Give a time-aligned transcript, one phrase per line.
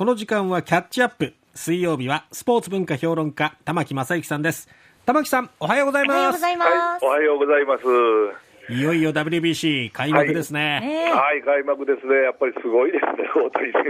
[0.00, 1.34] この時間はキャッチアップ。
[1.54, 4.66] 水曜日はスポーツ文化評論家玉木正之さんです。
[5.04, 6.16] 玉木さんおはようございます。
[6.16, 13.82] おはようございます、はい、おはようございますいよいよ WBC 開幕ですね、はい、はい、開幕ですね、やっぱりすごいですね、大谷選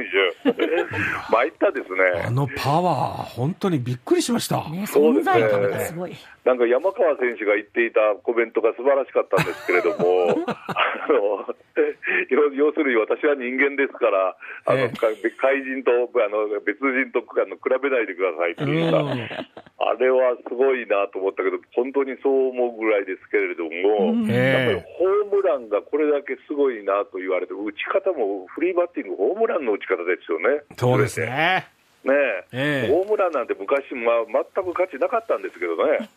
[0.45, 2.23] 手、参ったですね。
[2.27, 4.69] あのパワー、本当にびっくりしました。
[4.71, 5.85] ね、そうですね。
[5.87, 6.17] すごい。
[6.45, 11.55] なんか山川選手が言っていたコメントが素晴らしかったんですけれども、 あの
[12.57, 19.05] 要するに私は人間ですから、あの、えー、怪人とあの別人とあの比べないでくださいっていうか、
[19.81, 30.65] あれはすごいなと思ったけど、本当にそう思うぐらいですけれども、やっぱりホームランがこれだけすごいなと言われて、打ち方もフリーバッティング、ホームランの打ち方ですよね。
[30.77, 31.80] そうですね。
[32.03, 32.15] ね
[32.53, 36.09] え、ホームランなんて昔、まあ、全く価値なかったんですけどね。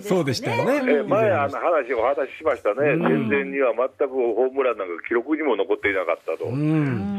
[0.00, 1.00] そうでしたよね。
[1.00, 6.52] え前、あの話、お話ししましたね、戦前には全くホームランなんか記録にも残っていなかったと、そ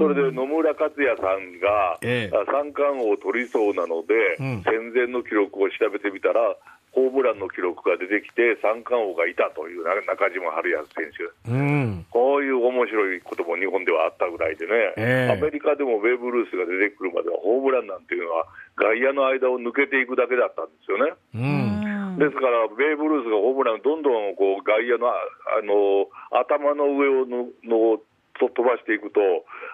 [0.08, 2.00] れで野村克也さんが、
[2.48, 6.56] 三冠王を取りそうなので、戦前の記録を調べてみたら、
[6.92, 21.16] ホームランの記録が出てきて、三冠王がいたという中島春康選手、うん、こういう面白いことも日本ではあったぐらいでね、えー、アメリカでもベーブ・ルースが出てくるまでは、ホームランなんていうのは、外野の間を抜けていくだけだったんですよね。
[21.32, 25.16] うん、ですから、ベーブ・ルースがホームラン、どんどんこう外野のあ
[25.64, 28.04] の頭の上をのの
[28.40, 29.20] と飛ばしていくと、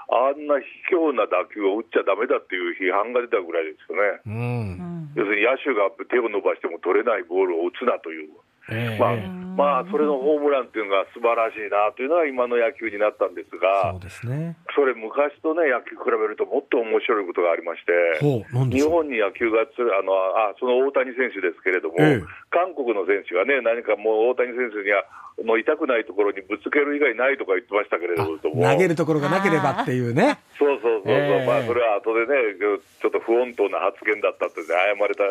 [0.10, 4.22] あんな卑怯な打球を打っちゃだめだっていう批判が出たぐらいですよね。
[4.26, 8.30] うん、要するに野手が手を伸ばしても取れないボールを打つなという。
[8.70, 18.22] えー、まあ、まあ、それのホームランっていうのが素晴らしいなというのが今の野球になったんですが、そうですね、それ、昔とね、野球比べるともっと面白いことがありまして、
[18.70, 25.02] 日本に野球がつあのあ、その大谷選手ですけれども、えー、韓国の選手がね、何かもう大谷選手には、
[25.44, 30.40] の痛くないところにぶつける以外ないとか言ってましたけれども、投げるところがなければっていうね。
[30.58, 35.24] そうそうそうそう、えー、まあ、それは後でね、ちょっと不穏当な発言だったって、ね、謝れた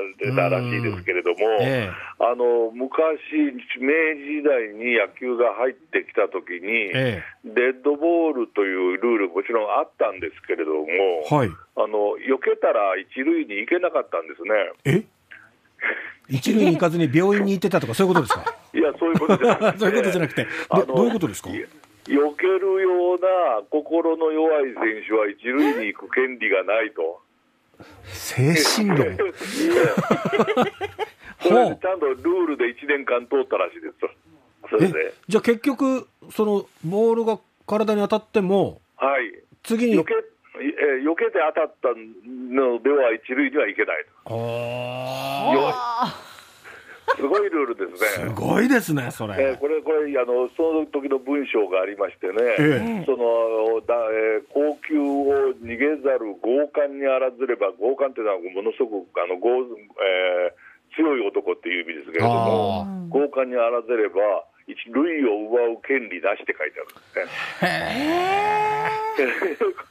[0.48, 10.86] らしいですけれども、えー、あの昔、明治時代に野球が入ってきたときに、えー、デッドボールというルール、もちろんあったんですけれども、
[11.28, 15.02] はい、あの避けたら一塁に行けなかったんですね。
[15.02, 15.05] え？
[16.28, 18.55] 一塁に行かずに病院に行ってたとか、そういうことですか？
[18.74, 20.46] いや、そういうことじゃなくて、 そういうことじゃなくて、
[20.86, 21.51] どういうことですか？
[21.51, 27.20] 避けるような心の弱い選手は一塁に行く権利がないと。
[28.05, 29.18] 精神論
[31.41, 33.95] それでちゃんとルールで1年間通ったらしいです
[34.70, 35.14] それで。
[35.29, 39.98] じゃあ結局、そのボールが体に当たっても、はい、次に。
[40.01, 40.14] 避け
[40.58, 44.33] えー、避けて当たったのでは一塁には行けないと。
[44.33, 46.23] あ
[47.14, 48.29] すごいルールですね。
[48.29, 49.35] すごいですね、それ。
[49.39, 59.64] えー、これ、これ、あの、その時の文章がありましてね、えその、だえー、高級を逃げざる強姦にあらずれば、強姦っていうのはものすごく、あの、強、
[60.02, 60.65] えー、
[60.96, 68.27] 強い男っていう意味ですけれども、強姦にあらぜれば、一類を奪う権利なしって書いてあるんですね。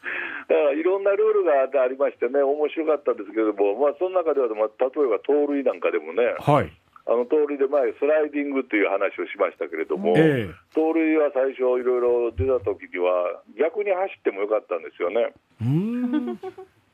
[0.45, 6.71] だからいろんなルールがありましてね、面白かったんですけれども、まあ、その中では、まあ、例えば盗塁なんかでもね、はい、
[7.07, 15.33] あの盗塁で前、スライディングという話をしましたけれども、えー、盗塁は最初、いろいろ出た時には、逆に走ってもよかったんですよね。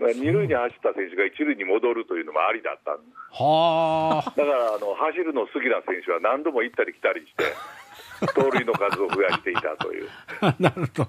[0.00, 2.98] 二塁に走った選手が一塁に戻るというのもありだった
[3.34, 7.54] はだからあの走るの好きな選手は何度も行ったり来たりして、
[8.34, 10.08] 盗塁の数を増やしていたという。
[10.58, 11.08] なるほど。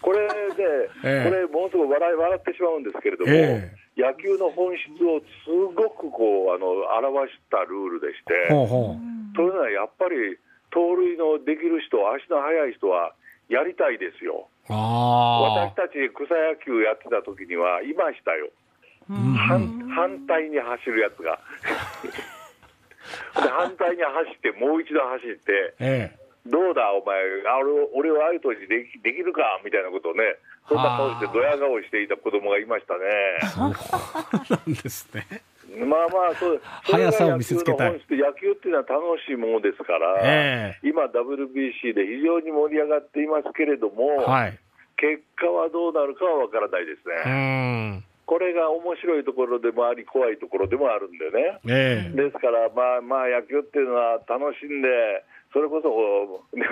[0.00, 0.26] これ
[0.56, 6.68] で、えこれ、ものすごく笑い笑ってしまうんですけれども、え野球の本質をすごくこうあの
[7.08, 9.36] 表したルールでして、ほうほう。
[9.36, 10.38] というのはやっぱり、
[10.70, 13.12] 盗塁のできる人、足の速い人は
[13.48, 14.48] やりたいですよ。
[14.68, 18.50] 私たち草野球やってた時にはいましたよ。
[19.08, 21.38] 反反対に走るやつが
[23.40, 27.58] で反対に走って、もう一度走って、ええ、どうだ、お前、あ
[27.94, 29.60] 俺をアウトにできできるか？
[29.64, 30.36] みたいなことをね、
[30.68, 33.38] そんな顔して、ドヤ顔していた子供がいましたね。
[33.56, 35.24] なんですね。
[35.84, 37.92] まあまあそう、速さを見せつけたい。
[37.92, 44.58] 野球っていうのは楽しいものですから、えー、今、WBC で非常に盛り上がっていますけれども、はい、
[44.96, 48.02] 結果はどうなるかは分からないですね。
[48.26, 54.88] これが面白いところでもあり、怖いところでもあるんでね、えー、ですから、まあまあ、野球っていうのは楽しんで、
[55.52, 55.88] それこそ、
[56.58, 56.66] ね、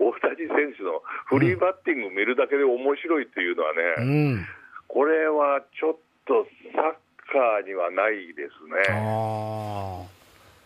[0.00, 4.02] 大谷選手のフリーバッティング見るだけで面白いっていうのはね、う
[4.40, 4.46] ん、
[4.88, 5.96] これはちょっ
[6.26, 7.03] とサッ
[7.34, 8.62] カーにはないです
[8.94, 8.94] ね。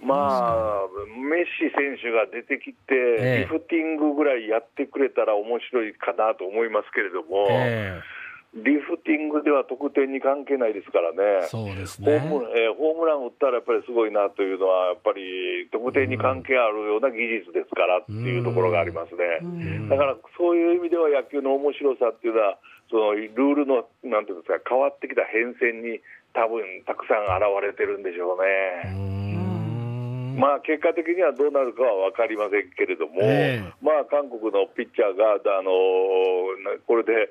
[0.01, 0.87] まあ、
[1.17, 8.01] メッシ選手が出てきて、リフティングぐらいやってくれたら面白いかなと思いますけれども、え
[8.55, 12.19] リフティングでは得点に関係ないですからね、そうですね。
[12.21, 19.45] ホーム,、えー、ホームラン打ったらやっぱりすごいなというのは、やっぱり得点に関係あるような技術ですからっていうところがありますね。
[19.91, 22.57] だからそういう意味では野球の面白さっていうのは、
[22.91, 26.01] そのルールのなんていうんですか、変わってきた変遷に
[26.33, 29.28] 多分たくさん現れてるんでしょうね。
[30.39, 35.71] まあ、結果的にはどうなるかは分かりませんけれども、えー、まあ、韓国のピッチャーが、あの
[36.87, 37.29] これで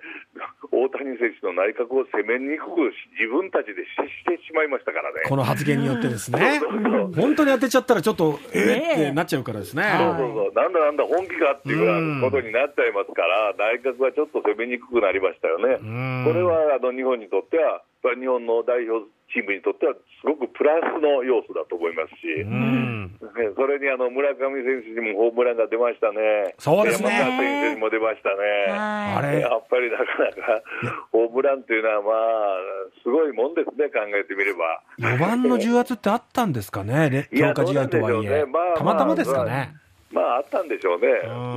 [0.71, 3.95] 大谷選手の内角を攻めにくく自分たちでし
[4.27, 5.23] てしまいましたからね。
[5.23, 6.59] この発言によってですね、
[7.15, 9.87] 本当に当てちゃったら、ちょっと、えー、ってなっちゃうからですね。
[9.97, 15.79] そうそうそう、なんだなんだ、本気かっていうことになっちゃいますから、内角はちょっと攻めにくくなりましたよね。
[16.27, 22.43] これはあの日本にとっては、日本の代表チームにとっては、すごくプラスの要素だと思いますし、
[23.21, 27.09] うん、それにあの村上選手にもホームランが出ましたね、そうですね。
[27.09, 30.63] 山川選手にも出ましたね、やっぱりなかなか
[31.11, 32.13] ホームランというのは、まあ、
[33.03, 34.81] すごいもんですね、考えてみれば。
[34.99, 38.45] 4番の重圧ってあったんですかね、強化試合とはいえ、ね。
[38.45, 39.73] まあ、たまたまですかね。
[40.11, 41.07] まあ、あったんでしょうね、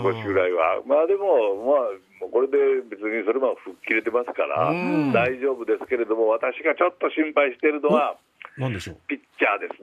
[0.03, 0.82] 少しぐらいは。
[0.85, 1.25] まあでも、
[1.64, 2.58] まあこれで
[2.91, 4.70] 別にそれも吹っ切れてますから、
[5.12, 8.17] 大丈夫ですけれども、私がちょっと心配しているのは、
[8.58, 8.96] 何でしょう。
[9.08, 9.82] ピッチャーです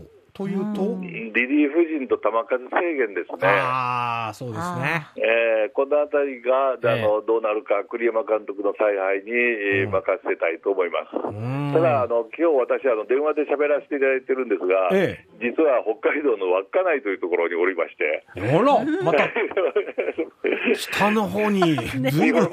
[0.00, 0.13] ね。
[0.34, 0.98] というと？
[1.00, 3.46] リリーフ陣と球数制限ですね。
[3.46, 5.06] ああ、そうですね。
[5.14, 11.14] えー、このあたりが、あの、どうなるか、栗山監督の采配に、えー、任せたいと思います。
[11.72, 18.26] ただ、あの、今日私、あの、電話で喋らせていただいてるんですが、ええ、実は北海道の稚内というところにおりまして。
[18.34, 19.30] あら、 また、
[20.74, 21.78] 下の方に、
[22.10, 22.50] 日本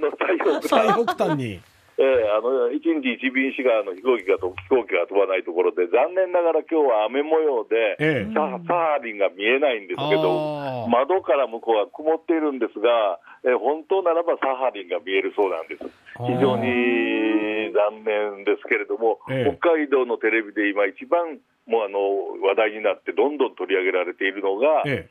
[0.00, 0.08] の
[0.64, 1.60] 最北端に。
[2.00, 15.84] えー、あの1日1便しかあの飛行機が飛行機が飛ばないところで、残念ながら今日は雨模様で、ええ、サハリンが見えないんですけど、窓から向こうは曇っているんですが、えー、本当ならばサハリンが見えるそうなんです。
[16.24, 21.36] 非常に残念ですけれども、え、北海道のテレビで今、一番
[21.68, 22.00] もうあの
[22.48, 25.04] 話題になって、どんどん取り上げられているのが、新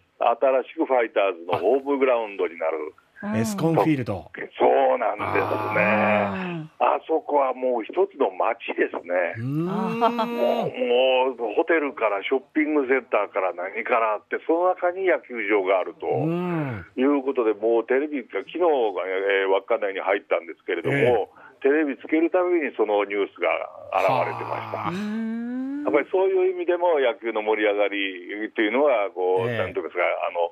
[0.65, 2.97] しくファイターズのホームグラウンドになる。
[3.35, 4.31] エスコンフィールド。
[4.57, 5.45] そうなんです
[5.75, 6.69] ね。
[6.79, 9.35] あそこはもう一つの街ですね。
[9.43, 23.51] もう、もうホテルからショッピングセンターから何からあって、その中に野球場があるということで、もうテレビが昨日が、えー、稚内に入ったんですけれども、えー、テレビつけるたびにそのニュースが
[23.99, 24.87] 現れてました。
[24.87, 30.47] やっぱりそういう意味でも野球の盛り上がりというのは、こう、えー、なんていうんですか、あの、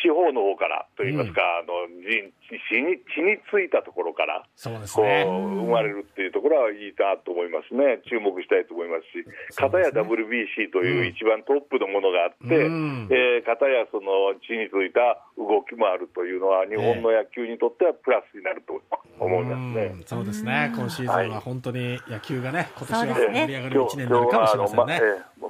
[0.00, 9.22] 地方の方からといいますか、うん、あの地に地についたところから、そうですね、生まれるっていうところはいいなと思いますね、注目したいと思いますし、
[9.54, 18.80] かた、や WBC という一番トップのものがあって、うん、えー、かたやその地についた動きもあるというのは、日本の野球にとってはプラスになると
[19.20, 25.00] 思いますね、うそうですね、今シーズンは本当に野球がね、今年は盛り上がる1年になるかもしれませんね。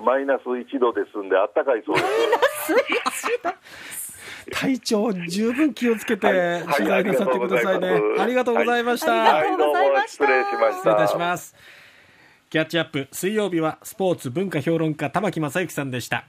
[0.01, 4.00] マイナス1度ですんで、あったかいそうです。
[4.53, 8.01] 体調十分気をつけて取材なさってくださいね。
[8.19, 9.37] ありがとうございました。
[9.37, 10.25] ありがとうございました。
[10.25, 10.77] 失礼しました。
[10.77, 11.55] 失礼いたします。
[12.51, 16.27] キャッチアップ水曜日はスポーツ文化評論家玉木正之さんでした。